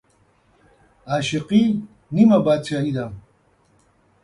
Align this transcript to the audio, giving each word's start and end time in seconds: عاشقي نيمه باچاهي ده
عاشقي 1.11 1.63
نيمه 2.15 2.37
باچاهي 2.45 2.91
ده 2.97 3.05